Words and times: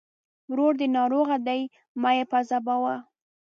ورور 0.51 0.73
دې 0.79 0.87
ناروغه 0.97 1.37
دی! 1.47 1.61
مه 2.01 2.11
يې 2.17 2.23
پاذابوه. 2.31 2.95